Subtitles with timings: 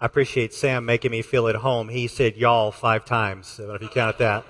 [0.00, 1.88] I appreciate Sam making me feel at home.
[1.88, 4.44] He said y'all five times, if you count that.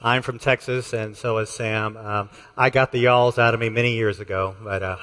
[0.00, 1.98] I'm from Texas, and so is Sam.
[1.98, 4.96] Um, I got the y'alls out of me many years ago, but uh,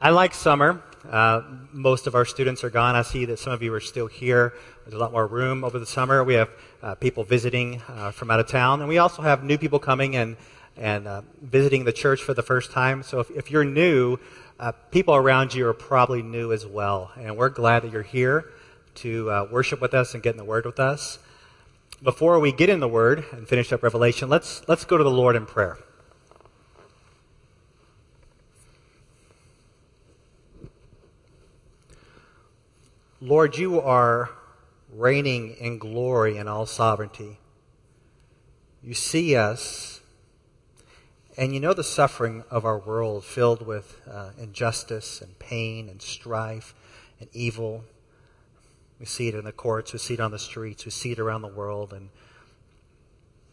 [0.00, 0.82] I like summer.
[1.06, 1.42] Uh,
[1.74, 2.96] most of our students are gone.
[2.96, 4.54] I see that some of you are still here.
[4.86, 6.24] There's a lot more room over the summer.
[6.24, 6.48] We have
[6.82, 10.16] uh, people visiting uh, from out of town, and we also have new people coming
[10.16, 10.38] and
[10.78, 13.02] and uh, visiting the church for the first time.
[13.02, 14.18] So if, if you're new,
[14.58, 17.10] uh, people around you are probably new as well.
[17.16, 18.52] And we're glad that you're here
[18.96, 21.18] to uh, worship with us and get in the Word with us.
[22.02, 25.10] Before we get in the Word and finish up Revelation, let's, let's go to the
[25.10, 25.78] Lord in prayer.
[33.20, 34.30] Lord, you are
[34.92, 37.38] reigning in glory and all sovereignty.
[38.82, 39.95] You see us
[41.36, 46.00] and you know the suffering of our world filled with uh, injustice and pain and
[46.00, 46.74] strife
[47.20, 47.84] and evil.
[48.98, 51.18] We see it in the courts, we see it on the streets, we see it
[51.18, 51.92] around the world.
[51.92, 52.08] And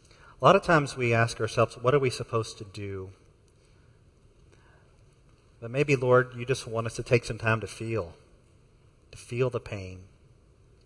[0.10, 3.10] a lot of times we ask ourselves, what are we supposed to do?
[5.60, 8.14] But maybe, Lord, you just want us to take some time to feel,
[9.12, 10.04] to feel the pain,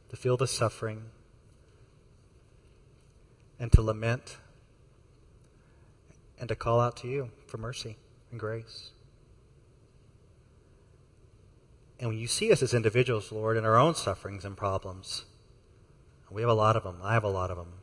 [0.09, 1.05] to feel the suffering,
[3.59, 4.37] and to lament
[6.39, 7.97] and to call out to you for mercy
[8.31, 8.91] and grace.
[11.99, 15.25] And when you see us as individuals, Lord, in our own sufferings and problems,
[16.29, 16.99] we have a lot of them.
[17.03, 17.73] I have a lot of them.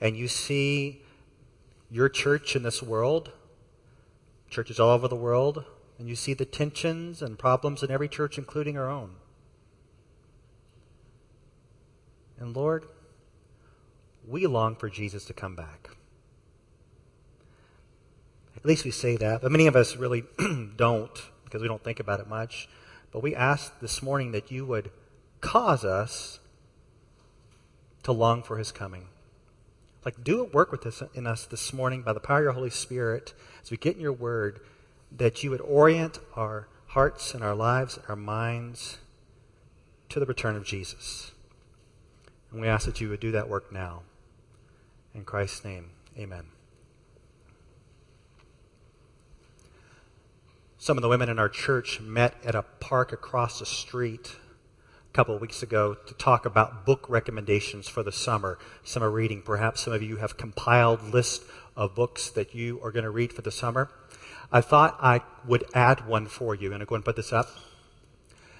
[0.00, 1.02] And you see
[1.90, 3.32] your church in this world,
[4.48, 5.64] churches all over the world,
[5.98, 9.16] and you see the tensions and problems in every church, including our own.
[12.38, 12.84] And Lord,
[14.24, 15.90] we long for Jesus to come back.
[18.58, 20.24] At least we say that, but many of us really
[20.76, 22.68] don't because we don't think about it much.
[23.12, 24.90] But we ask this morning that you would
[25.40, 26.40] cause us
[28.02, 29.06] to long for his coming.
[30.04, 32.52] Like, do it work with us in us this morning by the power of your
[32.52, 33.32] Holy Spirit
[33.62, 34.60] as we get in your word,
[35.16, 38.98] that you would orient our hearts and our lives, and our minds
[40.08, 41.32] to the return of Jesus.
[42.50, 44.02] And we ask that you would do that work now.
[45.14, 46.57] In Christ's name, amen.
[50.80, 54.36] Some of the women in our church met at a park across the street
[55.10, 59.42] a couple of weeks ago to talk about book recommendations for the summer, summer reading.
[59.42, 61.44] Perhaps some of you have compiled lists
[61.74, 63.90] of books that you are going to read for the summer.
[64.52, 66.72] I thought I would add one for you.
[66.72, 67.48] And I'm going to put this up.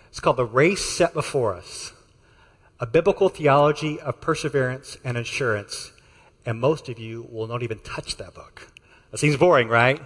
[0.08, 1.92] It's called The Race Set Before Us
[2.80, 5.92] A Biblical Theology of Perseverance and Assurance.
[6.44, 8.72] And most of you will not even touch that book.
[9.12, 10.02] That seems boring, right?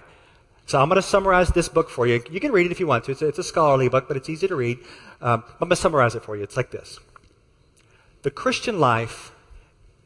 [0.65, 2.23] So I'm going to summarize this book for you.
[2.31, 3.11] You can read it if you want to.
[3.11, 4.79] It's a, it's a scholarly book, but it's easy to read.
[5.21, 6.43] Um, I'm going to summarize it for you.
[6.43, 6.99] It's like this
[8.21, 9.31] The Christian life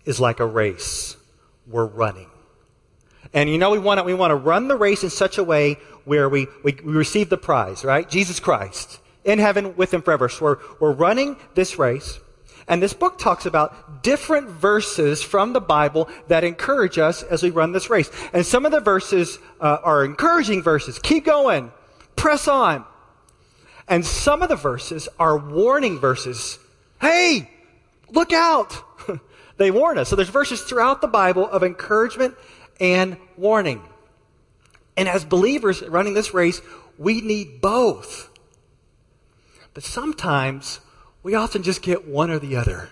[0.06, 1.16] is like a race.
[1.68, 2.30] We're running.
[3.34, 5.44] And you know, we want to, we want to run the race in such a
[5.44, 5.76] way
[6.06, 8.10] where we, we, we receive the prize, right?
[8.10, 10.30] Jesus Christ in heaven with him forever.
[10.30, 12.20] So we're, we're running this race.
[12.68, 17.50] And this book talks about different verses from the Bible that encourage us as we
[17.50, 18.12] run this race.
[18.34, 21.00] And some of the verses uh, are encouraging verses.
[21.00, 21.72] Keep going.
[22.18, 22.84] Press on.
[23.88, 26.60] And some of the verses are warning verses.
[27.00, 27.50] Hey,
[28.10, 28.84] look out.
[29.58, 30.10] they warn us.
[30.10, 32.36] So there's verses throughout the Bible of encouragement
[32.82, 33.82] and warning.
[34.98, 36.62] And as believers running this race,
[36.98, 38.30] we need both.
[39.74, 40.82] But sometimes
[41.28, 42.88] we often just get one or the other.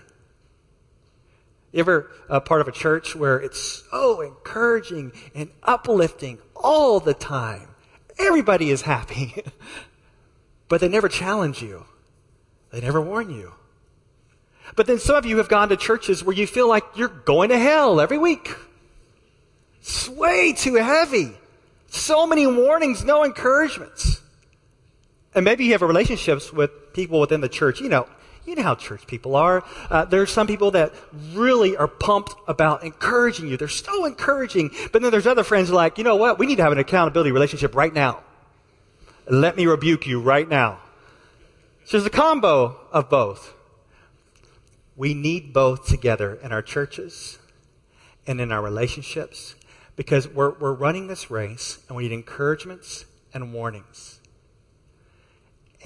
[1.72, 7.14] You ever a part of a church where it's so encouraging and uplifting all the
[7.14, 7.68] time?
[8.18, 9.42] Everybody is happy.
[10.68, 11.86] but they never challenge you.
[12.72, 13.54] They never warn you.
[14.74, 17.48] But then some of you have gone to churches where you feel like you're going
[17.48, 18.54] to hell every week.
[19.80, 21.32] It's way too heavy.
[21.86, 24.20] So many warnings, no encouragements.
[25.34, 27.80] And maybe you have relationships with people within the church.
[27.80, 28.06] You know,
[28.46, 29.64] you know how church people are.
[29.90, 30.94] Uh, there are some people that
[31.32, 33.56] really are pumped about encouraging you.
[33.56, 34.70] They're so encouraging.
[34.92, 36.38] But then there's other friends like, you know what?
[36.38, 38.22] We need to have an accountability relationship right now.
[39.28, 40.78] Let me rebuke you right now.
[41.84, 43.54] So there's a combo of both.
[44.96, 47.38] We need both together in our churches
[48.26, 49.54] and in our relationships
[49.94, 54.20] because we're, we're running this race and we need encouragements and warnings.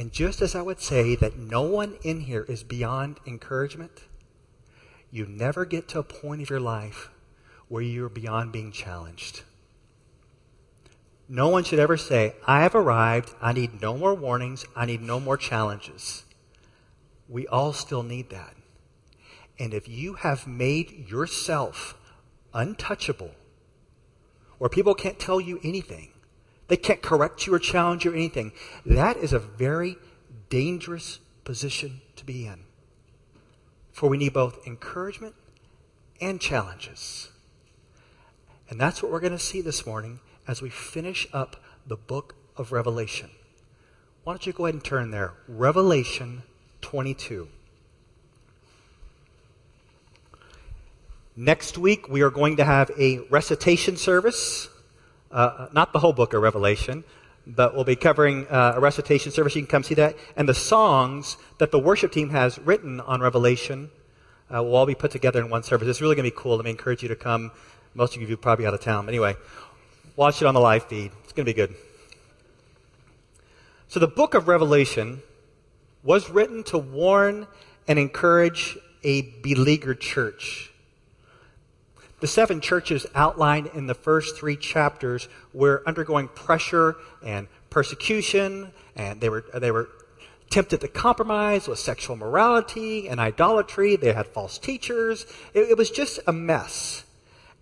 [0.00, 4.05] And just as I would say that no one in here is beyond encouragement,
[5.11, 7.11] you never get to a point of your life
[7.69, 9.43] where you're beyond being challenged.
[11.29, 15.02] No one should ever say, I have arrived, I need no more warnings, I need
[15.02, 16.25] no more challenges.
[17.29, 18.56] We all still need that.
[19.58, 21.94] And if you have made yourself
[22.55, 23.32] untouchable,
[24.56, 26.12] where people can't tell you anything,
[26.70, 28.52] they can't correct you or challenge you or anything,
[28.87, 29.96] that is a very
[30.49, 32.61] dangerous position to be in.
[33.90, 35.34] For we need both encouragement
[36.20, 37.31] and challenges.
[38.69, 41.56] And that's what we're going to see this morning as we finish up
[41.88, 43.31] the book of Revelation.
[44.23, 45.34] Why don't you go ahead and turn there?
[45.49, 46.44] Revelation
[46.82, 47.49] 22.
[51.34, 54.69] Next week, we are going to have a recitation service.
[55.30, 57.04] Uh, not the whole book of Revelation,
[57.46, 59.54] but we'll be covering uh, a recitation service.
[59.54, 60.16] You can come see that.
[60.36, 63.90] And the songs that the worship team has written on Revelation
[64.52, 65.88] uh, will all be put together in one service.
[65.88, 66.56] It's really going to be cool.
[66.56, 67.52] Let me encourage you to come.
[67.94, 69.06] Most of you are probably out of town.
[69.06, 69.36] But Anyway,
[70.16, 71.12] watch it on the live feed.
[71.24, 71.74] It's going to be good.
[73.88, 75.22] So the book of Revelation
[76.02, 77.46] was written to warn
[77.86, 80.69] and encourage a beleaguered church.
[82.20, 89.20] The seven churches outlined in the first three chapters were undergoing pressure and persecution, and
[89.20, 89.88] they were, they were
[90.50, 93.96] tempted to compromise with sexual morality and idolatry.
[93.96, 95.25] They had false teachers.
[95.55, 97.05] It, it was just a mess.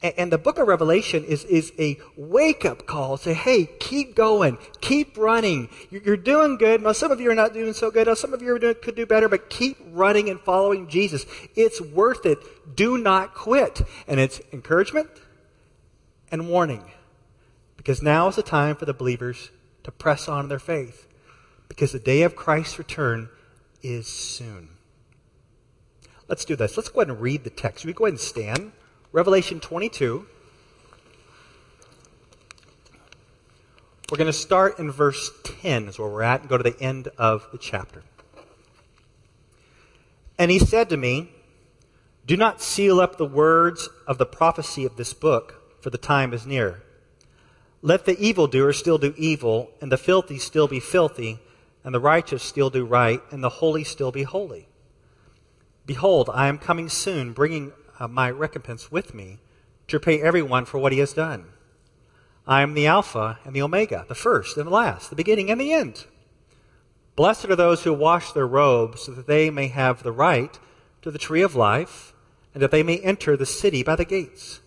[0.00, 3.16] And, the book of Revelation is, is a wake up call.
[3.16, 4.56] Say, hey, keep going.
[4.80, 5.68] Keep running.
[5.90, 6.82] You're, you're doing good.
[6.82, 8.06] Now, some of you are not doing so good.
[8.06, 11.26] Now, some of you doing, could do better, but keep running and following Jesus.
[11.56, 12.38] It's worth it.
[12.76, 13.82] Do not quit.
[14.06, 15.08] And it's encouragement
[16.30, 16.84] and warning.
[17.76, 19.50] Because now is the time for the believers
[19.82, 21.08] to press on in their faith
[21.68, 23.28] because the day of Christ's return
[23.82, 24.70] is soon.
[26.28, 26.76] Let's do this.
[26.76, 27.84] Let's go ahead and read the text.
[27.84, 28.72] We go ahead and stand.
[29.18, 30.24] Revelation 22.
[34.08, 36.80] We're going to start in verse 10 is where we're at and go to the
[36.80, 38.04] end of the chapter.
[40.38, 41.32] And he said to me,
[42.26, 46.32] Do not seal up the words of the prophecy of this book, for the time
[46.32, 46.84] is near.
[47.82, 51.40] Let the evildoer still do evil, and the filthy still be filthy,
[51.82, 54.68] and the righteous still do right, and the holy still be holy.
[55.86, 59.38] Behold, I am coming soon, bringing uh, my recompense with me
[59.88, 61.46] to repay everyone for what he has done.
[62.46, 65.60] I am the Alpha and the Omega, the first and the last, the beginning and
[65.60, 66.06] the end.
[67.16, 70.58] Blessed are those who wash their robes so that they may have the right
[71.02, 72.12] to the tree of life
[72.54, 74.60] and that they may enter the city by the gates.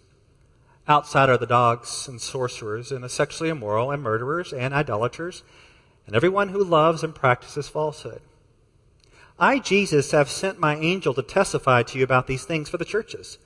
[0.88, 5.44] Outside are the dogs and sorcerers and the sexually immoral and murderers and idolaters
[6.06, 8.22] and everyone who loves and practices falsehood.
[9.42, 12.86] I, Jesus, have sent my angel to testify to you about these things for the
[12.86, 13.40] churches.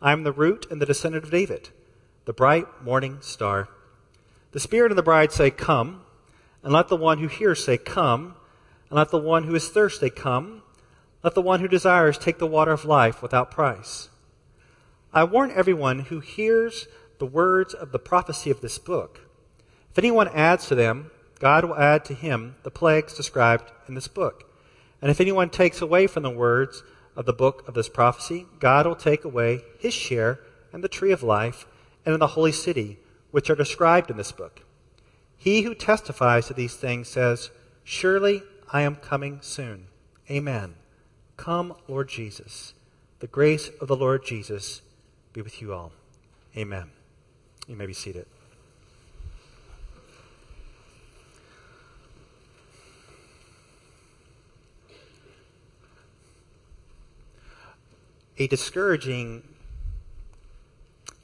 [0.00, 1.68] I am the root and the descendant of David,
[2.24, 3.68] the bright morning star.
[4.52, 6.04] The Spirit and the bride say, Come,
[6.62, 8.34] and let the one who hears say, Come,
[8.88, 10.62] and let the one who is thirsty come.
[11.22, 14.08] Let the one who desires take the water of life without price.
[15.12, 16.88] I warn everyone who hears
[17.18, 19.20] the words of the prophecy of this book.
[19.90, 21.10] If anyone adds to them,
[21.40, 24.48] God will add to him the plagues described in this book.
[25.02, 26.82] And if anyone takes away from the words
[27.16, 30.38] of the book of this prophecy, God will take away his share
[30.72, 31.66] in the tree of life
[32.06, 32.98] and in the holy city,
[33.32, 34.62] which are described in this book.
[35.36, 37.50] He who testifies to these things says,
[37.82, 39.88] Surely I am coming soon.
[40.30, 40.76] Amen.
[41.36, 42.74] Come, Lord Jesus.
[43.18, 44.82] The grace of the Lord Jesus
[45.32, 45.92] be with you all.
[46.56, 46.90] Amen.
[47.66, 48.26] You may be seated.
[58.38, 59.42] A discouraging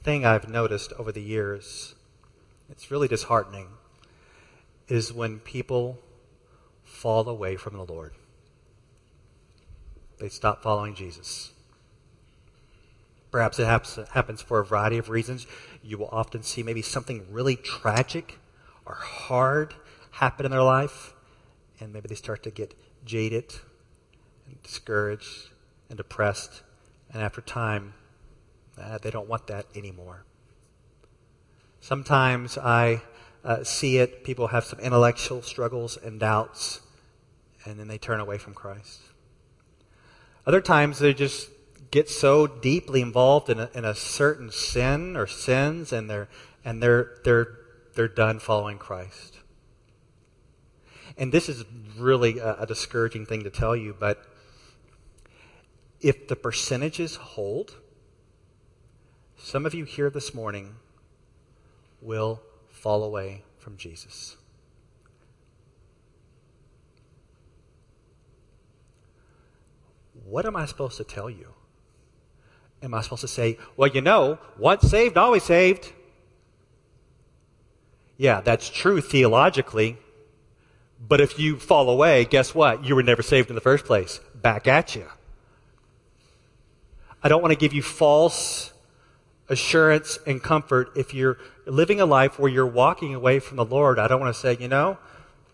[0.03, 1.95] thing I've noticed over the years,
[2.69, 3.67] it's really disheartening,
[4.87, 5.99] is when people
[6.83, 8.13] fall away from the Lord.
[10.19, 11.51] They stop following Jesus.
[13.31, 15.45] Perhaps it happens for a variety of reasons.
[15.83, 18.39] You will often see maybe something really tragic
[18.85, 19.75] or hard
[20.11, 21.13] happen in their life,
[21.79, 22.73] and maybe they start to get
[23.05, 23.53] jaded
[24.47, 25.49] and discouraged
[25.89, 26.63] and depressed
[27.11, 27.93] and after time,
[28.79, 30.25] uh, they don't want that anymore.
[31.81, 33.01] Sometimes I
[33.43, 36.81] uh, see it, people have some intellectual struggles and doubts,
[37.65, 39.01] and then they turn away from Christ.
[40.45, 41.49] Other times they just
[41.91, 46.27] get so deeply involved in a, in a certain sin or sins, and they're
[46.63, 47.57] and they're they're
[47.95, 49.37] they're done following Christ.
[51.17, 51.65] And this is
[51.97, 54.23] really a, a discouraging thing to tell you, but
[56.01, 57.75] if the percentages hold,
[59.37, 60.75] some of you here this morning
[62.01, 64.37] will fall away from Jesus.
[70.25, 71.53] What am I supposed to tell you?
[72.81, 75.91] Am I supposed to say, well, you know, once saved, always saved?
[78.15, 79.97] Yeah, that's true theologically.
[81.01, 82.85] But if you fall away, guess what?
[82.85, 84.19] You were never saved in the first place.
[84.35, 85.05] Back at you.
[87.21, 88.73] I don't want to give you false
[89.49, 93.99] assurance and comfort if you're living a life where you're walking away from the Lord.
[93.99, 94.97] I don't want to say, you know,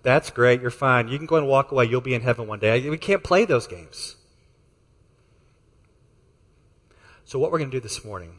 [0.04, 1.08] that's great, you're fine.
[1.08, 2.88] You can go and walk away, you'll be in heaven one day.
[2.90, 4.16] We can't play those games.
[7.24, 8.38] So, what we're going to do this morning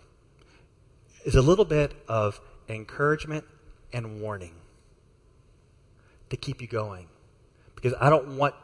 [1.25, 3.45] is a little bit of encouragement
[3.93, 4.55] and warning
[6.31, 7.09] to keep you going.
[7.75, 8.55] Because I don't want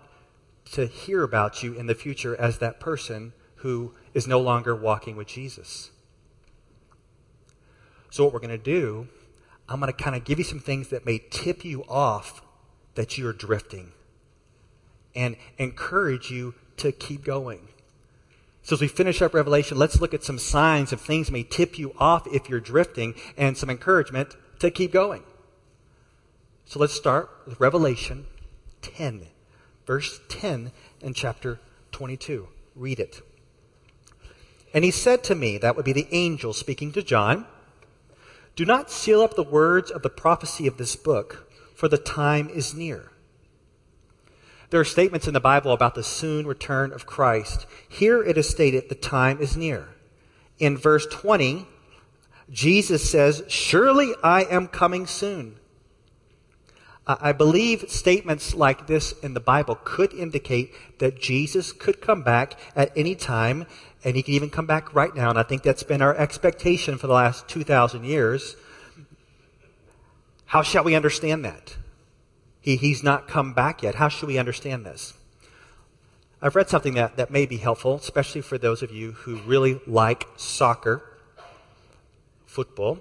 [0.73, 5.17] to hear about you in the future as that person who is no longer walking
[5.17, 5.91] with Jesus.
[8.11, 9.09] So, what we're going to do,
[9.69, 12.43] I'm going to kind of give you some things that may tip you off
[12.97, 13.93] that you're drifting
[15.15, 17.69] and encourage you to keep going.
[18.65, 21.79] So, as we finish up Revelation, let's look at some signs of things may tip
[21.79, 25.23] you off if you're drifting and some encouragement to keep going.
[26.65, 28.27] So, let's start with Revelation
[28.83, 29.29] 10,
[29.87, 31.61] verse 10 in chapter
[31.93, 32.49] 22.
[32.75, 33.23] Read it.
[34.75, 37.47] And he said to me, that would be the angel speaking to John,
[38.57, 42.49] Do not seal up the words of the prophecy of this book, for the time
[42.49, 43.11] is near.
[44.71, 47.67] There are statements in the Bible about the soon return of Christ.
[47.87, 49.89] Here it is stated the time is near.
[50.59, 51.67] In verse 20,
[52.51, 55.57] Jesus says, Surely I am coming soon.
[57.07, 62.55] I believe statements like this in the Bible could indicate that Jesus could come back
[62.77, 63.67] at any time,
[64.05, 65.31] and he can even come back right now.
[65.31, 68.57] And I think that's been our expectation for the last 2,000 years.
[70.47, 71.77] How shall we understand that?
[72.61, 73.97] He, he's not come back yet.
[73.97, 75.15] How should we understand this?
[76.41, 79.81] I've read something that, that may be helpful, especially for those of you who really
[79.87, 81.03] like soccer,
[82.47, 82.99] football.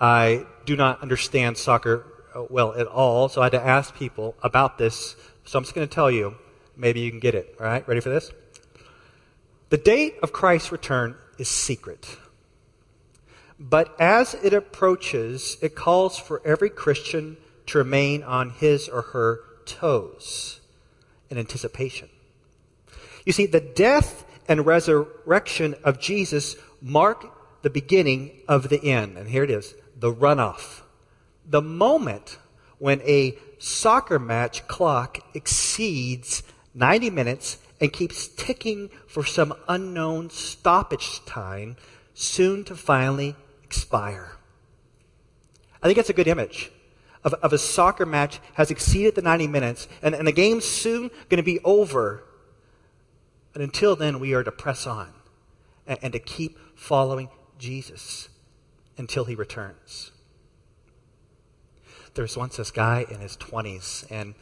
[0.00, 4.36] I do not understand soccer uh, well at all, so I had to ask people
[4.42, 5.16] about this.
[5.44, 6.36] So I'm just going to tell you.
[6.76, 7.56] Maybe you can get it.
[7.58, 8.30] All right, ready for this?
[9.70, 12.16] The date of Christ's return is secret.
[13.58, 19.40] But as it approaches, it calls for every Christian to remain on his or her
[19.66, 20.60] toes
[21.28, 22.08] in anticipation.
[23.26, 27.26] You see, the death and resurrection of Jesus mark
[27.62, 29.18] the beginning of the end.
[29.18, 30.82] And here it is the runoff.
[31.44, 32.38] The moment
[32.78, 36.42] when a soccer match clock exceeds
[36.74, 41.76] 90 minutes and keeps ticking for some unknown stoppage time,
[42.14, 44.32] soon to finally expire.
[45.82, 46.72] I think that's a good image
[47.24, 51.10] of, of a soccer match has exceeded the 90 minutes, and, and the game's soon
[51.28, 52.24] going to be over.
[53.52, 55.12] But until then, we are to press on
[55.86, 58.28] and, and to keep following Jesus
[58.96, 60.12] until he returns.
[62.14, 64.34] There was once this guy in his 20s, and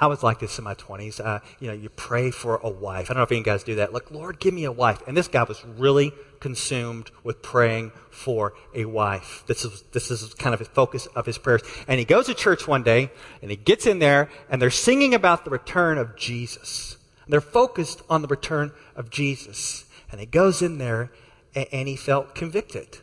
[0.00, 1.24] I was like this in my 20s.
[1.24, 3.10] Uh, you know, you pray for a wife.
[3.10, 3.92] I don't know if any guys do that.
[3.92, 5.02] Like, Lord, give me a wife.
[5.06, 9.44] And this guy was really consumed with praying for a wife.
[9.46, 11.62] This is, this is kind of the focus of his prayers.
[11.88, 13.10] And he goes to church one day,
[13.40, 16.98] and he gets in there, and they're singing about the return of Jesus.
[17.24, 19.86] And they're focused on the return of Jesus.
[20.10, 21.10] And he goes in there,
[21.54, 22.98] and, and he felt convicted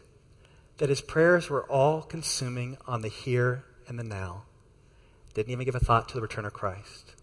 [0.77, 4.43] that his prayers were all consuming on the here and the now.
[5.34, 7.13] Didn't even give a thought to the return of Christ.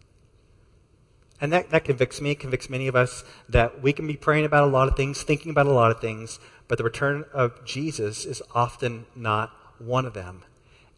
[1.40, 4.64] And that, that convicts me, convicts many of us that we can be praying about
[4.64, 6.38] a lot of things, thinking about a lot of things,
[6.68, 10.44] but the return of Jesus is often not one of them.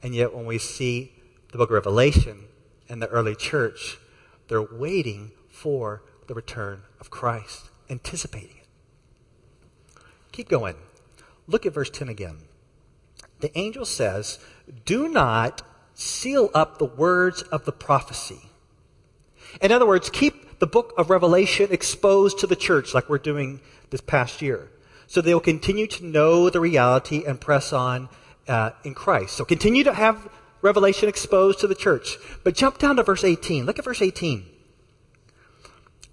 [0.02, 1.12] And yet, when we see
[1.52, 2.47] the book of Revelation
[2.88, 3.99] and the early church,
[4.49, 10.02] they're waiting for the return of Christ, anticipating it.
[10.33, 10.76] Keep going.
[11.47, 12.38] Look at verse 10 again.
[13.40, 14.38] The angel says,
[14.85, 15.62] Do not
[15.94, 18.40] seal up the words of the prophecy.
[19.61, 23.61] In other words, keep the book of Revelation exposed to the church like we're doing
[23.90, 24.70] this past year.
[25.06, 28.08] So they will continue to know the reality and press on
[28.49, 29.37] uh, in Christ.
[29.37, 30.28] So continue to have
[30.62, 32.16] Revelation exposed to the church.
[32.44, 33.66] But jump down to verse 18.
[33.66, 34.46] Look at verse 18.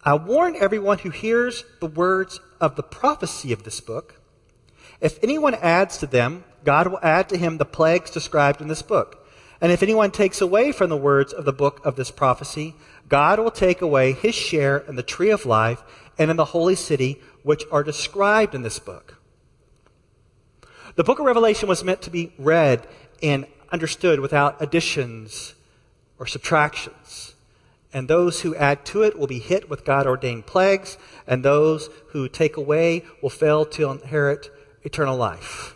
[0.03, 4.19] I warn everyone who hears the words of the prophecy of this book.
[5.01, 8.81] If anyone adds to them, God will add to him the plagues described in this
[8.81, 9.25] book.
[9.61, 12.75] And if anyone takes away from the words of the book of this prophecy,
[13.09, 15.83] God will take away his share in the tree of life
[16.17, 19.15] and in the holy city, which are described in this book.
[20.95, 22.87] The book of Revelation was meant to be read
[23.21, 25.55] and understood without additions
[26.17, 27.35] or subtractions.
[27.91, 31.89] And those who add to it will be hit with God ordained plagues, and those
[32.09, 34.51] who take away will fail to inherit
[34.83, 35.75] eternal life.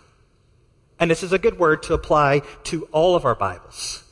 [1.00, 4.04] And this is a good word to apply to all of our Bibles.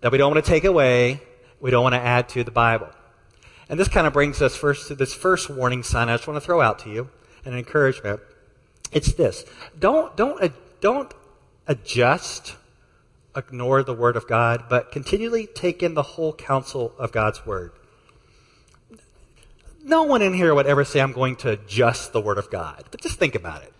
[0.00, 1.20] That we don't want to take away,
[1.60, 2.88] we don't want to add to the Bible.
[3.68, 6.36] And this kind of brings us first to this first warning sign I just want
[6.36, 7.10] to throw out to you,
[7.44, 8.20] an encouragement.
[8.92, 9.44] It's this.
[9.78, 10.48] Don't, don't, uh,
[10.80, 11.12] don't
[11.68, 12.56] adjust
[13.36, 17.72] ignore the Word of God, but continually take in the whole counsel of God's Word.
[19.82, 22.84] No one in here would ever say, I'm going to adjust the Word of God.
[22.90, 23.72] But just think about it.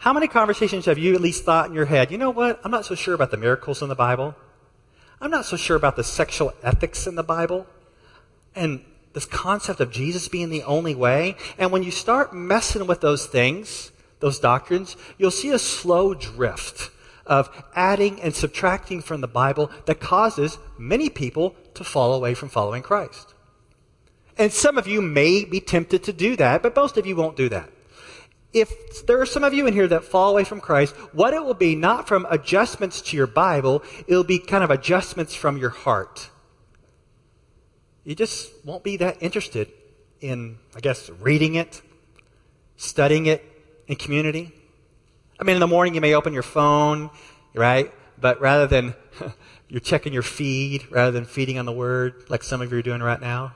[0.00, 2.58] How many conversations have you at least thought in your head, you know what?
[2.64, 4.34] I'm not so sure about the miracles in the Bible.
[5.20, 7.66] I'm not so sure about the sexual ethics in the Bible.
[8.54, 11.36] And this concept of Jesus being the only way.
[11.58, 16.90] And when you start messing with those things, those doctrines, you'll see a slow drift
[17.26, 22.48] of adding and subtracting from the Bible that causes many people to fall away from
[22.48, 23.34] following Christ.
[24.38, 27.36] And some of you may be tempted to do that, but most of you won't
[27.36, 27.68] do that.
[28.52, 31.44] If there are some of you in here that fall away from Christ, what it
[31.44, 35.70] will be not from adjustments to your Bible, it'll be kind of adjustments from your
[35.70, 36.30] heart.
[38.04, 39.70] You just won't be that interested
[40.20, 41.80] in, I guess, reading it,
[42.76, 43.44] studying it
[43.86, 44.52] in community.
[45.38, 47.10] I mean, in the morning you may open your phone,
[47.54, 47.92] right?
[48.20, 48.94] But rather than
[49.68, 52.82] you're checking your feed rather than feeding on the word, like some of you are
[52.82, 53.52] doing right now,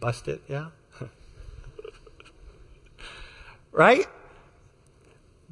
[0.00, 0.66] bust it, yeah?
[3.72, 4.06] right?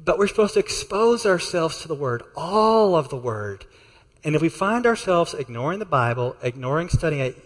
[0.05, 3.65] But we're supposed to expose ourselves to the word, all of the word.
[4.23, 7.37] And if we find ourselves ignoring the Bible, ignoring studying it,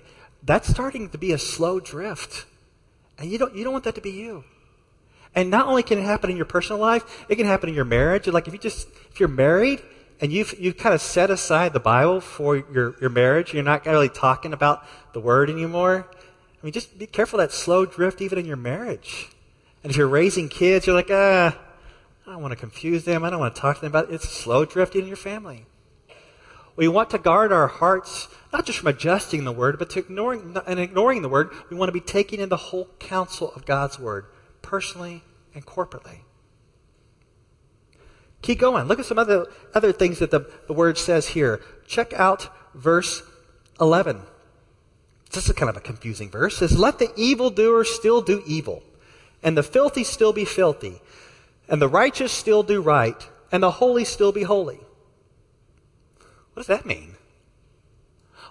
[0.43, 2.45] that's starting to be a slow drift.
[3.17, 4.43] And you don't, you don't want that to be you.
[5.35, 7.85] And not only can it happen in your personal life, it can happen in your
[7.85, 8.27] marriage.
[8.27, 9.81] Like if you just, if you're married
[10.19, 13.85] and you've, you've kind of set aside the Bible for your, your marriage, you're not
[13.85, 16.07] really talking about the Word anymore.
[16.11, 19.29] I mean, just be careful that slow drift even in your marriage.
[19.83, 21.57] And if you're raising kids, you're like, ah,
[22.29, 23.23] I don't want to confuse them.
[23.23, 24.13] I don't want to talk to them about it.
[24.13, 25.65] It's slow drifting in your family.
[26.75, 30.55] We want to guard our hearts, not just from adjusting the word, but to ignoring
[30.67, 31.49] and ignoring the word.
[31.71, 34.27] We want to be taking in the whole counsel of God's word
[34.61, 35.23] personally
[35.55, 36.19] and corporately.
[38.43, 38.85] Keep going.
[38.85, 41.59] Look at some other, other things that the, the word says here.
[41.87, 43.23] Check out verse
[43.81, 44.21] 11.
[45.31, 46.61] This is kind of a confusing verse.
[46.61, 48.83] It says, Let the evildoer still do evil,
[49.41, 51.01] and the filthy still be filthy,
[51.69, 54.79] and the righteous still do right, and the holy still be holy.
[56.53, 57.15] What does that mean?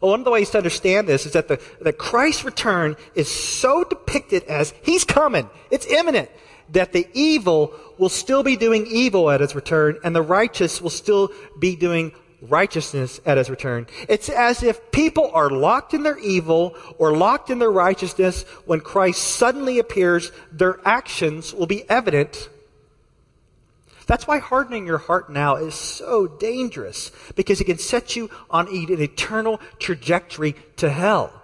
[0.00, 3.28] Well, one of the ways to understand this is that the, that Christ's return is
[3.28, 5.50] so depicted as He's coming.
[5.70, 6.30] It's imminent.
[6.70, 10.90] That the evil will still be doing evil at His return and the righteous will
[10.90, 13.86] still be doing righteousness at His return.
[14.08, 18.80] It's as if people are locked in their evil or locked in their righteousness when
[18.80, 20.30] Christ suddenly appears.
[20.52, 22.48] Their actions will be evident
[24.08, 28.66] that's why hardening your heart now is so dangerous, because it can set you on
[28.66, 31.42] an eternal trajectory to hell.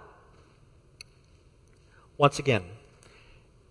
[2.17, 2.63] Once again,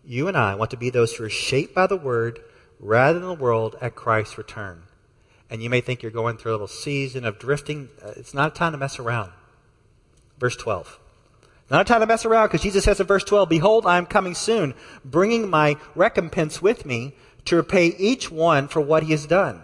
[0.05, 2.39] you and I want to be those who are shaped by the Word
[2.79, 4.85] rather than the world at Christ's return.
[5.51, 7.89] And you may think you're going through a little season of drifting.
[8.01, 9.33] Uh, it's not a time to mess around.
[10.39, 11.01] Verse 12.
[11.69, 14.07] Not a time to mess around because Jesus says in verse 12, Behold, I am
[14.07, 17.15] coming soon, bringing my recompense with me
[17.47, 19.63] to repay each one for what he has done.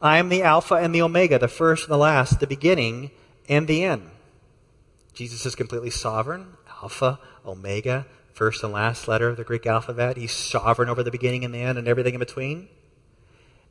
[0.00, 3.10] I am the Alpha and the Omega, the first and the last, the beginning
[3.48, 4.10] and the end.
[5.14, 10.16] Jesus is completely sovereign, Alpha, Omega, first and last letter of the Greek alphabet.
[10.16, 12.68] He's sovereign over the beginning and the end and everything in between.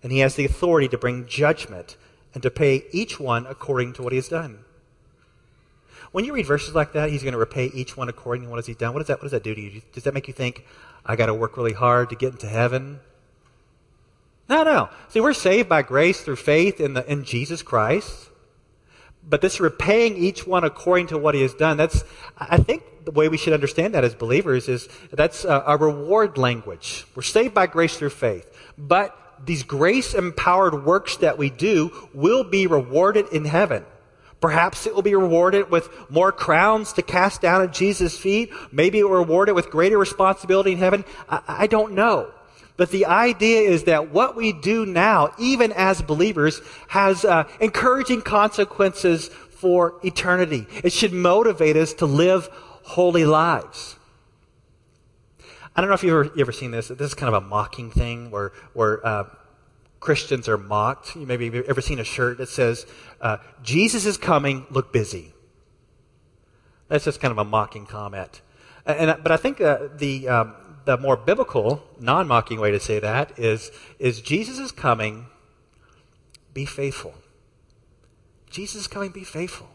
[0.03, 1.97] And he has the authority to bring judgment
[2.33, 4.59] and to pay each one according to what he has done.
[6.11, 8.57] When you read verses like that, he's going to repay each one according to what
[8.57, 8.93] has he done.
[8.93, 9.81] What does that, what does that do to you?
[9.93, 10.65] Does that make you think,
[11.05, 12.99] I got to work really hard to get into heaven?
[14.51, 14.89] No, no.
[15.07, 18.29] See, we're saved by grace through faith in, the, in Jesus Christ.
[19.23, 22.03] But this repaying each one according to what he has done, that's,
[22.37, 26.37] I think the way we should understand that as believers is that's a, a reward
[26.37, 27.05] language.
[27.15, 28.45] We're saved by grace through faith.
[28.77, 33.85] But these grace empowered works that we do will be rewarded in heaven.
[34.41, 38.51] Perhaps it will be rewarded with more crowns to cast down at Jesus' feet.
[38.69, 41.05] Maybe it will reward it with greater responsibility in heaven.
[41.29, 42.33] I, I don't know.
[42.77, 48.21] But the idea is that what we do now, even as believers, has uh, encouraging
[48.21, 50.65] consequences for eternity.
[50.83, 52.49] It should motivate us to live
[52.83, 53.97] holy lives.
[55.75, 56.87] I don't know if you've ever, you ever seen this.
[56.87, 59.23] This is kind of a mocking thing where, where uh,
[59.99, 61.15] Christians are mocked.
[61.15, 62.85] You maybe have ever seen a shirt that says,
[63.21, 65.33] uh, Jesus is coming, look busy.
[66.89, 68.41] That's just kind of a mocking comment.
[68.85, 72.99] And, but I think uh, the, um, the more biblical, non mocking way to say
[72.99, 75.27] that is, is Jesus is coming,
[76.53, 77.13] be faithful.
[78.49, 79.69] Jesus is coming, be faithful.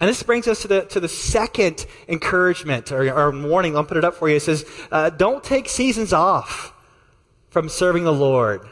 [0.00, 3.76] And this brings us to the, to the second encouragement or, or warning.
[3.76, 4.36] I'll put it up for you.
[4.36, 6.72] It says, uh, don't take seasons off
[7.50, 8.62] from serving the Lord.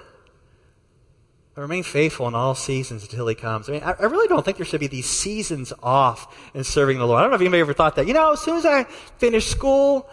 [1.54, 3.68] But remain faithful in all seasons until he comes.
[3.68, 6.98] I mean, I, I, really don't think there should be these seasons off in serving
[6.98, 7.18] the Lord.
[7.18, 8.06] I don't know if anybody ever thought that.
[8.06, 8.84] You know, as soon as I
[9.18, 10.08] finish school,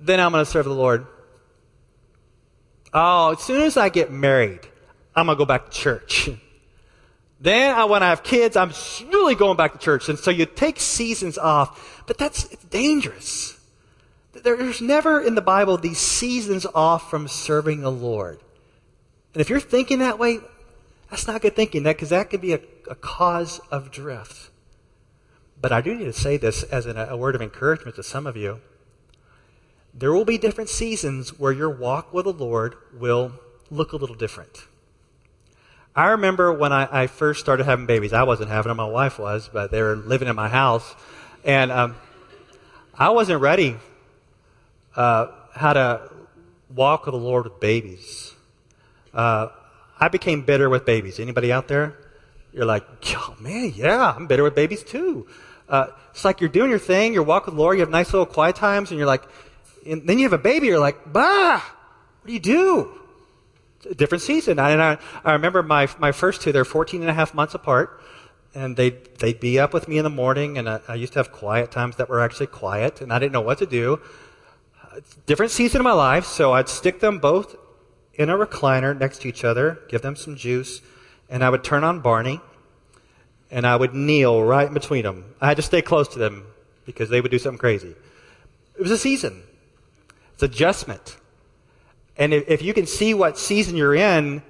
[0.00, 1.06] then I'm going to serve the Lord.
[2.92, 4.60] Oh, as soon as I get married,
[5.14, 6.30] I'm going to go back to church.
[7.42, 8.54] Then I want to have kids.
[8.54, 8.72] I'm
[9.08, 10.10] really going back to church.
[10.10, 13.58] And so you take seasons off, but that's it's dangerous.
[14.32, 18.40] There's never in the Bible these seasons off from serving the Lord.
[19.32, 20.38] And if you're thinking that way,
[21.08, 24.50] that's not good thinking, because that could be a, a, cause of drift.
[25.60, 28.36] But I do need to say this as a word of encouragement to some of
[28.36, 28.60] you.
[29.92, 33.32] There will be different seasons where your walk with the Lord will
[33.70, 34.66] look a little different.
[35.94, 38.12] I remember when I, I, first started having babies.
[38.12, 40.94] I wasn't having them, my wife was, but they were living in my house.
[41.44, 41.96] And um,
[42.94, 43.76] I wasn't ready
[44.94, 46.10] uh, how to
[46.74, 48.34] walk with the Lord with babies.
[49.12, 49.48] Uh,
[49.98, 51.18] I became bitter with babies.
[51.18, 51.98] Anybody out there?
[52.52, 52.84] You're like,
[53.16, 55.26] oh, man, yeah, I'm bitter with babies too.
[55.68, 58.12] Uh, it's like you're doing your thing, you're walking with the Lord, you have nice
[58.12, 59.22] little quiet times, and you're like,
[59.86, 61.62] and then you have a baby, you're like, bah,
[62.20, 63.00] what do you do?
[63.88, 64.58] a different season.
[64.58, 68.00] And I, I remember my, my first two, they're 14 and a half months apart.
[68.54, 71.20] And they'd, they'd be up with me in the morning, and I, I used to
[71.20, 74.00] have quiet times that were actually quiet, and I didn't know what to do.
[75.26, 77.54] Different season of my life, so I'd stick them both
[78.14, 80.80] in a recliner next to each other, give them some juice,
[81.28, 82.40] and I would turn on Barney,
[83.52, 85.36] and I would kneel right in between them.
[85.40, 86.44] I had to stay close to them
[86.86, 87.94] because they would do something crazy.
[88.74, 89.44] It was a season.
[90.40, 91.18] It's adjustment.
[92.16, 94.42] And if, if you can see what season you're in,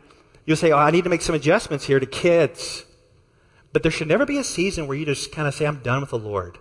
[0.46, 2.84] you'll say, Oh, I need to make some adjustments here to kids.
[3.72, 6.00] But there should never be a season where you just kind of say, I'm done
[6.00, 6.58] with the Lord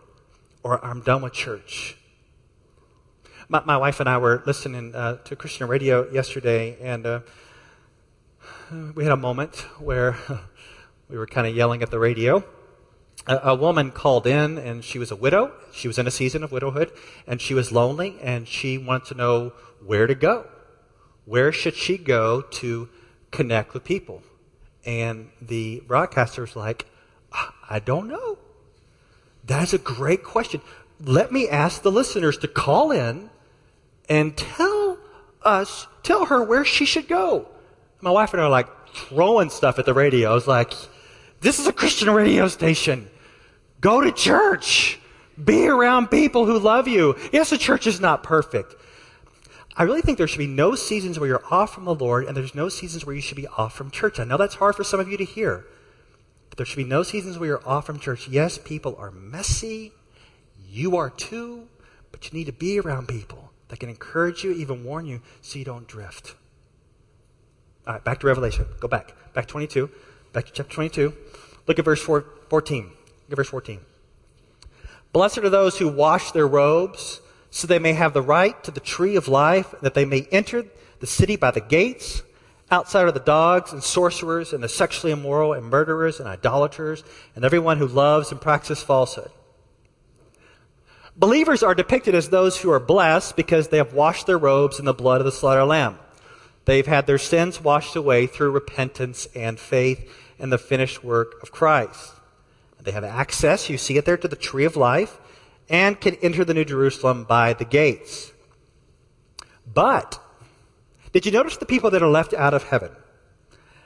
[0.64, 1.96] or I'm done with church.
[3.50, 7.20] My, my wife and I were listening uh, to Christian radio yesterday, and uh,
[8.96, 10.18] we had a moment where
[11.08, 12.44] we were kind of yelling at the radio.
[13.30, 15.54] A, a, woman called in, and she was a widow.
[15.72, 16.92] She was in a season of widowhood,
[17.26, 19.54] and she was lonely, and she wanted to know
[19.86, 20.46] where to go
[21.30, 22.90] where should she go to
[23.30, 24.24] connect with people?
[24.84, 26.88] And the broadcaster was like,
[27.70, 28.40] I don't know.
[29.46, 30.62] That's a great question.
[31.00, 33.30] Let me ask the listeners to call in
[34.10, 34.98] and tell
[35.44, 37.48] us, tell her where she should go.
[38.02, 40.32] My wife and I are like throwing stuff at the radio.
[40.32, 40.74] I was like,
[41.42, 43.08] this is a Christian radio station.
[43.82, 45.00] Go to church.
[45.42, 47.16] Be around people who love you.
[47.32, 48.76] Yes, the church is not perfect.
[49.76, 52.36] I really think there should be no seasons where you're off from the Lord, and
[52.36, 54.20] there's no seasons where you should be off from church.
[54.20, 55.66] I know that's hard for some of you to hear,
[56.50, 58.28] but there should be no seasons where you're off from church.
[58.28, 59.94] Yes, people are messy.
[60.68, 61.70] You are too,
[62.12, 65.58] but you need to be around people that can encourage you, even warn you, so
[65.58, 66.36] you don't drift.
[67.88, 68.66] All right, back to Revelation.
[68.82, 69.14] Go back.
[69.34, 69.90] Back 22.
[70.34, 71.14] Back to chapter 22.
[71.68, 72.92] Look at verse 4, 14.
[73.30, 73.80] Look at verse 14.
[75.14, 78.80] Blessed are those who wash their robes so they may have the right to the
[78.80, 80.66] tree of life, that they may enter
[81.00, 82.24] the city by the gates.
[82.72, 87.04] Outside are the dogs and sorcerers and the sexually immoral and murderers and idolaters
[87.36, 89.30] and everyone who loves and practices falsehood.
[91.16, 94.86] Believers are depicted as those who are blessed because they have washed their robes in
[94.86, 96.00] the blood of the slaughter lamb.
[96.66, 101.52] They've had their sins washed away through repentance and faith in the finished work of
[101.52, 102.14] Christ.
[102.90, 105.20] They have access, you see it there, to the tree of life
[105.70, 108.32] and can enter the New Jerusalem by the gates.
[109.72, 110.20] But,
[111.12, 112.90] did you notice the people that are left out of heaven?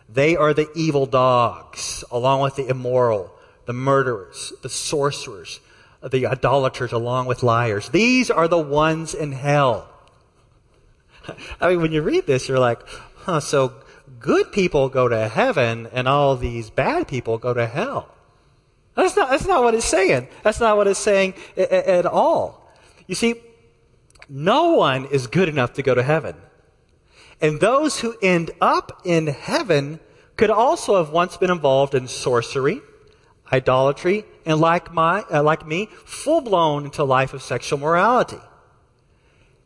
[0.08, 3.36] They are the evil dogs, along with the immoral,
[3.66, 5.60] the murderers, the sorcerers,
[6.02, 7.90] the idolaters, along with liars.
[7.90, 9.90] These are the ones in hell.
[11.60, 12.80] I mean, when you read this, you're like,
[13.26, 13.74] huh, so
[14.22, 18.13] good people go to heaven and all these bad people go to hell.
[18.96, 20.28] That's not, that's not what it's saying.
[20.44, 22.72] That's not what it's saying at all.
[23.08, 23.36] You see,
[24.30, 26.36] no one is good enough to go to heaven.
[27.42, 30.00] And those who end up in heaven
[30.38, 32.82] could also have once been involved in sorcery,
[33.52, 38.40] idolatry, and like, my, uh, like me, full blown into life of sexual morality.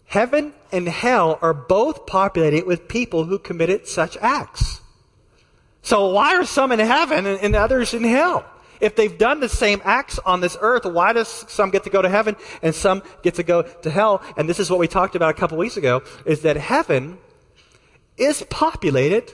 [0.06, 4.82] Heaven and hell are both populated with people who committed such acts.
[5.82, 8.46] So why are some in heaven and, and others in hell?
[8.80, 12.02] If they've done the same acts on this earth, why does some get to go
[12.02, 14.22] to heaven and some get to go to hell?
[14.38, 17.18] And this is what we talked about a couple weeks ago, is that heaven
[18.18, 19.32] is populated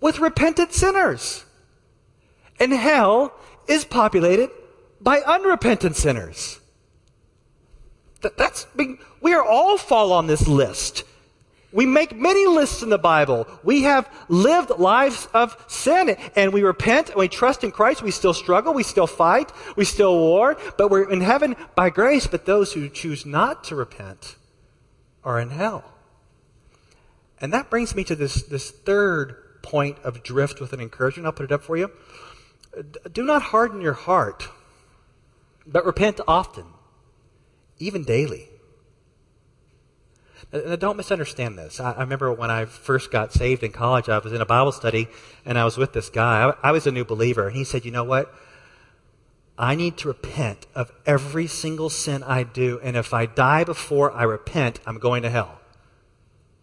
[0.00, 1.44] with repentant sinners.
[2.60, 3.34] And hell
[3.66, 4.50] is populated
[5.00, 6.60] by unrepentant sinners.
[8.22, 11.04] That, that's we are all fall on this list.
[11.70, 13.46] We make many lists in the Bible.
[13.62, 18.02] We have lived lives of sin and we repent and we trust in Christ.
[18.02, 18.72] We still struggle.
[18.72, 19.52] We still fight.
[19.76, 22.26] We still war, but we're in heaven by grace.
[22.26, 24.36] But those who choose not to repent
[25.22, 25.84] are in hell.
[27.40, 31.26] And that brings me to this, this third point of drift with an encouragement.
[31.26, 31.90] I'll put it up for you.
[33.12, 34.48] Do not harden your heart,
[35.66, 36.64] but repent often,
[37.78, 38.48] even daily.
[40.78, 41.80] Don't misunderstand this.
[41.80, 44.72] I, I, remember when I first got saved in college, I was in a Bible
[44.72, 45.08] study
[45.44, 46.48] and I was with this guy.
[46.62, 48.32] I, I was a new believer, and he said, You know what?
[49.58, 54.12] I need to repent of every single sin I do, and if I die before
[54.12, 55.58] I repent, I'm going to hell.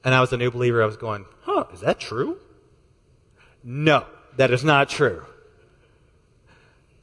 [0.03, 0.81] And I was a new believer.
[0.81, 2.39] I was going, Huh, is that true?
[3.63, 4.05] No,
[4.37, 5.25] that is not true.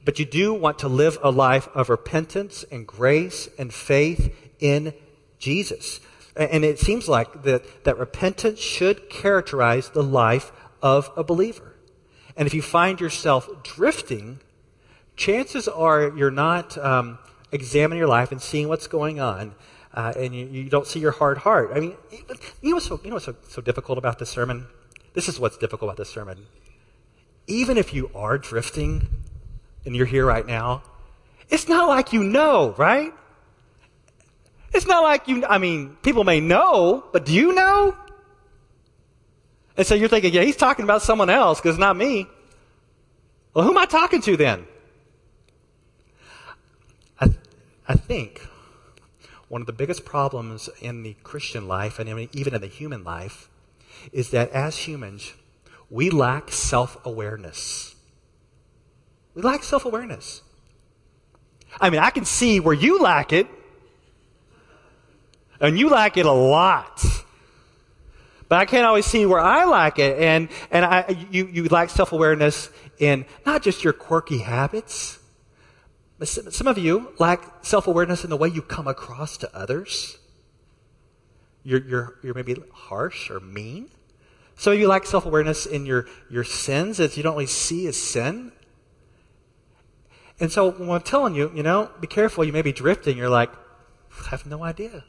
[0.04, 4.94] But you do want to live a life of repentance and grace and faith in
[5.38, 6.00] Jesus.
[6.34, 11.74] And it seems like that, that repentance should characterize the life of a believer.
[12.36, 14.40] And if you find yourself drifting,
[15.16, 17.18] chances are you're not um,
[17.50, 19.54] examining your life and seeing what's going on,
[19.94, 21.70] uh, and you, you, don't see your hard heart.
[21.74, 21.96] I mean,
[22.62, 24.66] you know what's so, you know what's so, so difficult about this sermon?
[25.12, 26.46] This is what's difficult about this sermon.
[27.46, 29.08] Even if you are drifting
[29.84, 30.82] and you're here right now,
[31.50, 33.12] it's not like you know, right?
[34.72, 37.94] It's not like you, I mean, people may know, but do you know?
[39.76, 42.26] And so you're thinking, yeah, he's talking about someone else because not me.
[43.54, 44.66] Well, who am I talking to then?
[47.20, 47.28] I,
[47.86, 48.46] I think
[49.48, 53.50] one of the biggest problems in the Christian life and even in the human life
[54.10, 55.34] is that as humans,
[55.90, 57.94] we lack self awareness.
[59.34, 60.42] We lack self awareness.
[61.80, 63.46] I mean, I can see where you lack it
[65.62, 67.02] and you lack it a lot.
[68.48, 70.18] But I can't always see where I lack it.
[70.18, 75.18] And, and I, you, you lack self awareness in not just your quirky habits,
[76.18, 80.18] but some of you lack self awareness in the way you come across to others.
[81.64, 83.88] You're, you're, you're maybe harsh or mean.
[84.56, 87.86] Some of you lack self awareness in your, your sins as you don't really see
[87.86, 88.52] as sin.
[90.40, 93.16] And so when I'm telling you, you know, be careful, you may be drifting.
[93.16, 93.50] You're like,
[94.26, 95.04] I have no idea.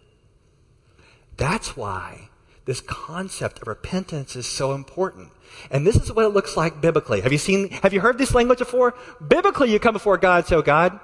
[1.38, 2.30] That's why
[2.66, 5.30] this concept of repentance is so important.
[5.70, 7.22] And this is what it looks like biblically.
[7.22, 8.96] Have you seen, have you heard this language before?
[9.26, 11.00] Biblically, you come before God, so oh, God,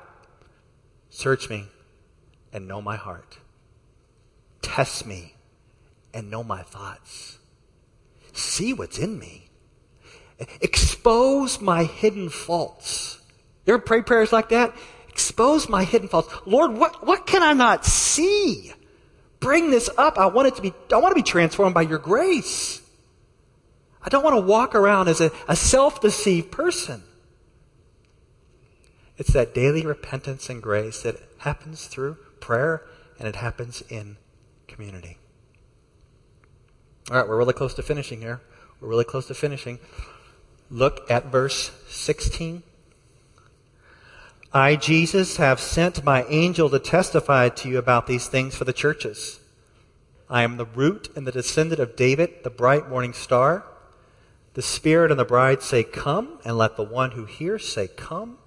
[1.09, 1.65] search me
[2.53, 3.37] and know my heart.
[4.61, 5.35] Test me
[6.13, 7.37] and know my thoughts.
[8.33, 9.49] See what's in me.
[10.61, 13.19] Expose my hidden faults.
[13.65, 14.73] You ever pray prayers like that?
[15.09, 16.33] Expose my hidden faults.
[16.45, 18.71] Lord, what, what can I not see?
[19.39, 20.17] Bring this up.
[20.17, 22.81] I want it to be, I want to be transformed by your grace.
[24.01, 27.03] I don't want to walk around as a, a self deceived person.
[29.17, 32.83] It's that daily repentance and grace that happens through prayer
[33.17, 34.15] and it happens in
[34.67, 35.17] community.
[37.11, 38.39] All right, we're really close to finishing here.
[38.79, 39.79] We're really close to finishing.
[40.69, 42.63] Look at verse 16.
[44.51, 48.73] I, Jesus, have sent my angel to testify to you about these things for the
[48.73, 49.39] churches.
[50.27, 53.63] I am the root and the descendant of David, the bright morning star.
[54.55, 58.39] The Spirit and the bride say, Come, and let the one who hears say, Come,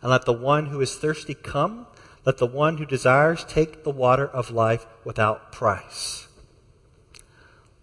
[0.00, 1.88] and let the one who is thirsty come.
[2.24, 6.28] Let the one who desires take the water of life without price.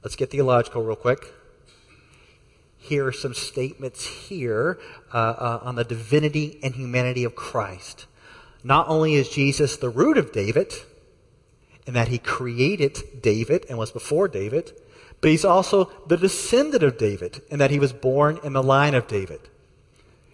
[0.01, 1.34] Let's get theological real quick
[2.85, 4.79] here are some statements here
[5.13, 8.05] uh, uh, on the divinity and humanity of Christ.
[8.63, 10.73] Not only is Jesus the root of David,
[11.85, 14.71] in that he created David and was before David,
[15.21, 18.95] but he's also the descendant of David, in that he was born in the line
[18.95, 19.41] of David.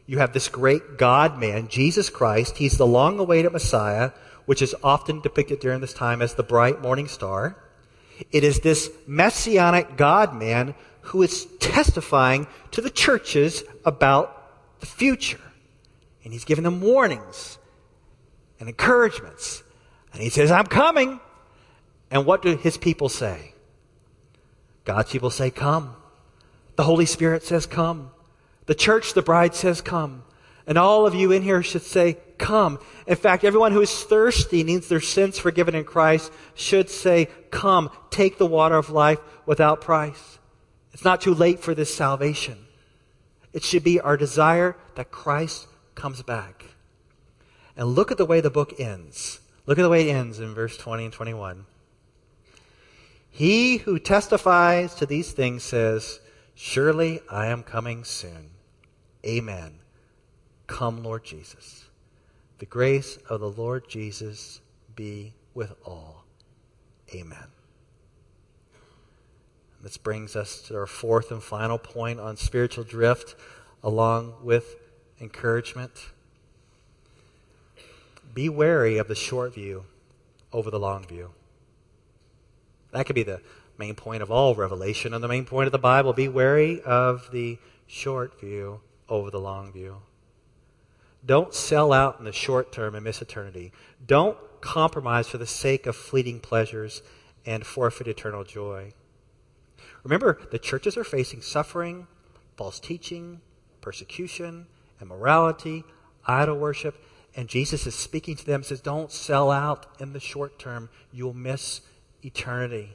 [0.06, 2.58] You have this great God man, Jesus Christ.
[2.58, 4.12] He's the long awaited Messiah,
[4.46, 7.58] which is often depicted during this time as the bright morning star.
[8.32, 15.40] It is this messianic God man who is testifying to the churches about the future.
[16.24, 17.58] And he's giving them warnings
[18.60, 19.64] and encouragements.
[20.14, 21.20] And he says, I'm coming.
[22.10, 23.54] And what do his people say?
[24.84, 25.96] God's people say, Come.
[26.76, 28.12] The Holy Spirit says, Come.
[28.66, 30.24] The church, the bride says, Come.
[30.68, 32.80] And all of you in here should say, Come.
[33.08, 37.90] In fact, everyone who is thirsty, needs their sins forgiven in Christ, should say, Come,
[38.10, 40.40] take the water of life without price.
[40.94, 42.58] It's not too late for this salvation.
[43.54, 46.66] It should be our desire that Christ comes back.
[47.76, 49.40] And look at the way the book ends.
[49.66, 51.66] Look at the way it ends in verse 20 and 21.
[53.30, 56.20] He who testifies to these things says,
[56.54, 58.52] Surely I am coming soon.
[59.26, 59.80] Amen.
[60.68, 61.86] Come, Lord Jesus.
[62.60, 64.62] The grace of the Lord Jesus
[64.96, 66.26] be with all.
[67.14, 67.48] Amen.
[69.84, 73.36] This brings us to our fourth and final point on spiritual drift,
[73.84, 74.76] along with
[75.20, 75.92] encouragement.
[78.34, 79.86] Be wary of the short view
[80.54, 81.32] over the long view.
[82.92, 83.42] That could be the
[83.78, 86.14] main point of all revelation and the main point of the Bible.
[86.14, 89.98] Be wary of the short view over the long view.
[91.26, 93.72] Don't sell out in the short term and miss eternity.
[94.06, 97.02] Don't compromise for the sake of fleeting pleasures
[97.46, 98.94] and forfeit eternal joy.
[100.04, 102.08] Remember, the churches are facing suffering,
[102.58, 103.42] false teaching,
[103.82, 104.68] persecution,
[105.02, 105.84] immorality,
[106.26, 106.96] idol worship,
[107.36, 110.90] and Jesus is speaking to them, says, Don't sell out in the short term.
[111.14, 111.82] You'll miss
[112.24, 112.94] eternity.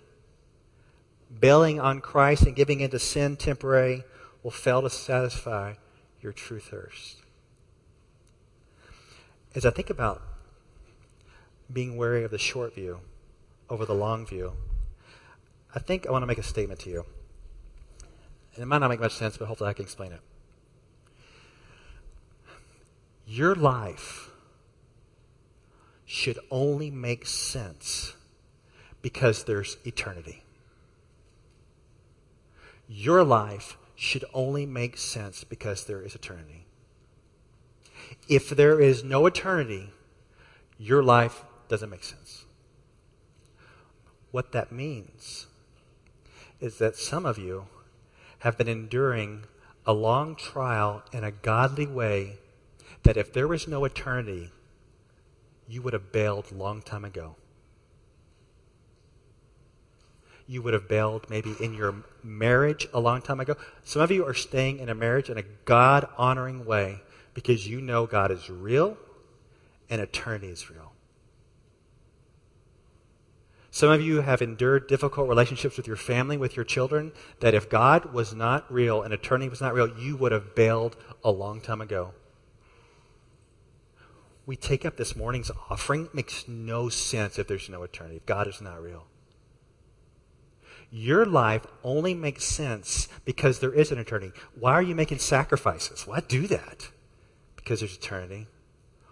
[1.40, 4.04] Bailing on Christ and giving into sin temporary
[4.42, 5.74] will fail to satisfy
[6.20, 7.22] your true thirst.
[9.54, 10.22] As I think about
[11.72, 13.00] being wary of the short view
[13.70, 14.52] over the long view,
[15.76, 17.04] I think I want to make a statement to you.
[18.54, 20.20] And it might not make much sense, but hopefully I can explain it.
[23.26, 24.30] Your life
[26.06, 28.14] should only make sense
[29.02, 30.42] because there's eternity.
[32.88, 36.64] Your life should only make sense because there is eternity.
[38.28, 39.90] If there is no eternity,
[40.78, 42.46] your life doesn't make sense.
[44.30, 45.48] What that means
[46.60, 47.66] is that some of you
[48.40, 49.44] have been enduring
[49.86, 52.38] a long trial in a godly way
[53.02, 54.50] that if there was no eternity,
[55.68, 57.36] you would have bailed long time ago.
[60.48, 63.56] You would have bailed maybe in your marriage a long time ago.
[63.84, 67.00] Some of you are staying in a marriage in a God honoring way
[67.34, 68.96] because you know God is real
[69.90, 70.92] and eternity is real.
[73.76, 77.68] Some of you have endured difficult relationships with your family, with your children, that if
[77.68, 81.60] God was not real and eternity was not real, you would have bailed a long
[81.60, 82.14] time ago.
[84.46, 86.06] We take up this morning's offering.
[86.06, 89.08] It makes no sense if there's no eternity, if God is not real.
[90.90, 94.32] Your life only makes sense because there is an eternity.
[94.58, 96.06] Why are you making sacrifices?
[96.06, 96.88] Why do that?
[97.56, 98.46] Because there's eternity.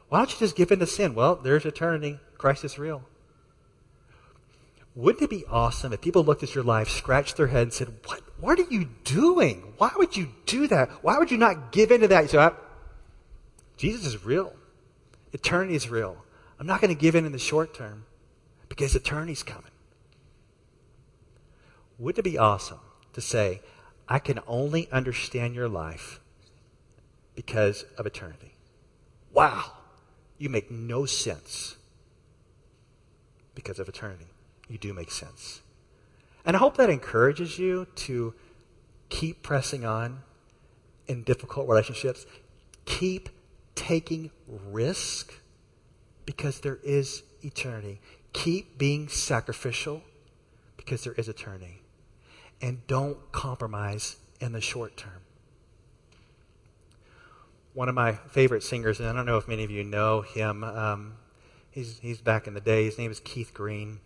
[0.09, 1.15] Why don't you just give in to sin?
[1.15, 2.19] Well, there's eternity.
[2.39, 3.03] Christ is real.
[4.97, 7.89] Wouldn't it be awesome if people looked at your life, scratched their head, and said,
[8.07, 9.75] What, what are you doing?
[9.77, 10.89] Why would you do that?
[11.03, 12.23] Why would you not give into that?
[12.23, 12.51] You say,
[13.77, 14.55] Jesus is real.
[15.33, 16.19] Eternity is real.
[16.61, 18.05] I'm not going to give in in the short term
[18.69, 19.73] because eternity's coming.
[21.99, 22.81] Wouldn't it be awesome
[23.15, 23.63] to say,
[24.09, 26.21] I can only understand your life
[27.35, 28.55] because of eternity?
[29.33, 29.73] Wow,
[30.39, 31.77] you make no sense
[33.57, 34.27] because of eternity
[34.69, 35.61] you do make sense.
[36.45, 38.35] And I hope that encourages you to
[39.09, 40.23] keep pressing on
[41.07, 42.27] in difficult relationships.
[42.85, 43.29] Keep
[43.75, 44.31] taking
[44.71, 45.35] risk
[46.27, 48.01] because there is eternity.
[48.33, 50.03] Keep being sacrificial
[50.77, 51.83] because there is eternity.
[52.61, 55.21] And don't compromise in the short term.
[57.73, 60.63] One of my favorite singers, and I don't know if many of you know him,
[60.63, 61.15] um,
[61.71, 62.85] he's, he's back in the day.
[62.85, 63.99] His name is Keith Green.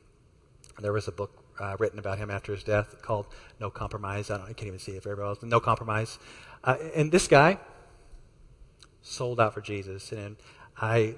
[0.81, 3.27] There was a book uh, written about him after his death called
[3.61, 4.31] No Compromise.
[4.31, 5.37] I, I can't even see it very well.
[5.43, 6.19] No Compromise.
[6.63, 7.59] Uh, and this guy
[9.03, 10.13] sold out for Jesus.
[10.13, 10.37] And
[10.81, 11.17] I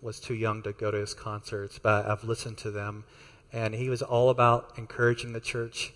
[0.00, 3.04] was too young to go to his concerts, but I've listened to them.
[3.52, 5.92] And he was all about encouraging the church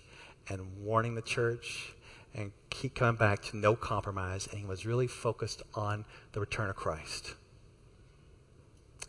[0.47, 1.93] and warning the church
[2.35, 4.47] and keep coming back to no compromise.
[4.47, 7.33] And he was really focused on the return of Christ.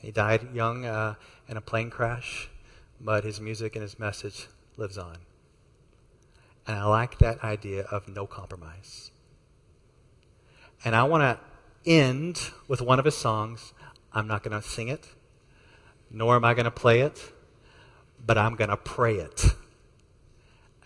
[0.00, 2.48] He died young uh, in a plane crash
[3.01, 5.18] but his music and his message lives on.
[6.66, 9.11] And I like that idea of no compromise.
[10.84, 13.72] And I want to end with one of his songs.
[14.12, 15.09] I'm not going to sing it,
[16.11, 17.32] nor am I going to play it,
[18.24, 19.44] but I'm going to pray it.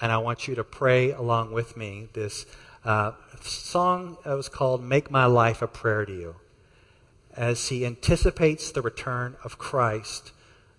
[0.01, 2.45] And I want you to pray along with me this
[2.85, 6.37] uh, song that was called Make My Life a Prayer to You.
[7.35, 10.33] As he anticipates the return of Christ,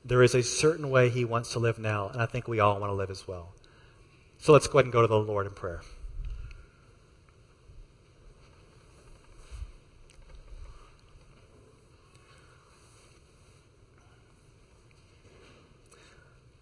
[0.05, 2.79] there is a certain way he wants to live now, and I think we all
[2.79, 3.53] want to live as well.
[4.37, 5.81] So let's go ahead and go to the Lord in prayer.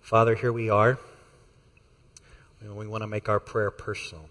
[0.02, 1.00] Father, here we are.
[2.62, 4.26] We want to make our prayer personal.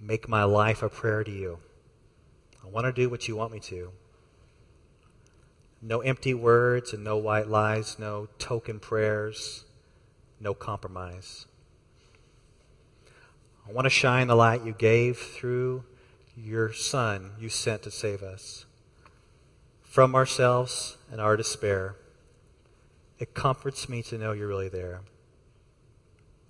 [0.00, 1.58] Make my life a prayer to you.
[2.64, 3.92] I want to do what you want me to.
[5.84, 9.64] No empty words and no white lies, no token prayers,
[10.38, 11.46] no compromise.
[13.68, 15.82] I want to shine the light you gave through
[16.36, 18.64] your Son you sent to save us
[19.82, 21.96] from ourselves and our despair.
[23.18, 25.00] It comforts me to know you're really there.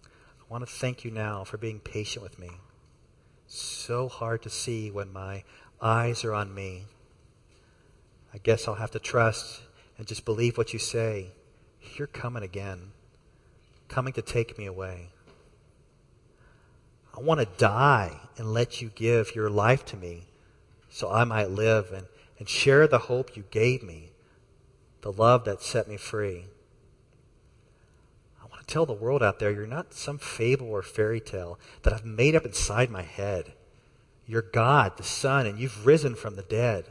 [0.04, 2.50] I want to thank you now for being patient with me.
[3.46, 5.44] So hard to see when my
[5.80, 6.84] eyes are on me.
[8.32, 9.62] I guess I'll have to trust
[9.98, 11.28] and just believe what you say.
[11.96, 12.92] You're coming again,
[13.88, 15.08] coming to take me away.
[17.16, 20.24] I want to die and let you give your life to me
[20.88, 22.06] so I might live and,
[22.38, 24.12] and share the hope you gave me,
[25.02, 26.46] the love that set me free
[28.42, 31.58] I want to tell the world out there you're not some fable or fairy tale
[31.82, 33.52] that I've made up inside my head.
[34.26, 36.86] You're God, the Son, and you've risen from the dead.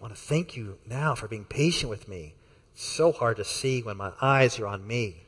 [0.00, 2.34] I want to thank you now for being patient with me.
[2.72, 5.24] It's so hard to see when my eyes are on me.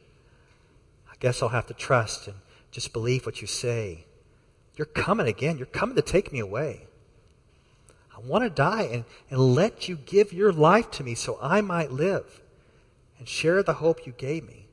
[1.11, 2.37] I guess I'll have to trust and
[2.71, 4.07] just believe what you say.
[4.77, 5.59] You're coming again.
[5.59, 6.87] You're coming to take me away.
[8.17, 11.61] I want to die and, and let you give your life to me so I
[11.61, 12.41] might live
[13.19, 14.67] and share the hope you gave me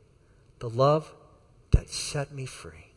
[0.60, 1.14] the love
[1.72, 2.88] that set me free.